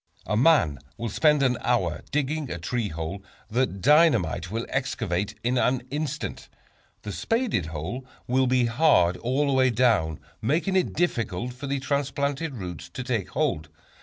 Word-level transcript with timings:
A 0.25 0.35
man 0.35 0.79
will 0.97 1.09
spend 1.09 1.43
an 1.43 1.59
hour 1.61 2.01
digging 2.11 2.49
a 2.49 2.57
tree 2.57 2.87
hole 2.87 3.21
that 3.51 3.81
dynamite 3.81 4.49
will 4.49 4.65
excavate 4.67 5.35
in 5.43 5.59
an 5.59 5.83
instant. 5.91 6.49
The 7.03 7.11
spaded 7.11 7.67
hole 7.67 8.07
will 8.25 8.47
be 8.47 8.65
hard 8.65 9.15
all 9.17 9.45
the 9.45 9.53
way 9.53 9.69
down, 9.69 10.19
making 10.41 10.75
it 10.75 10.93
difficult 10.93 11.53
for 11.53 11.67
the 11.67 11.79
transplanted 11.79 12.55
roots 12.55 12.89
to 12.89 13.03
take 13.03 13.29
hold. 13.29 13.69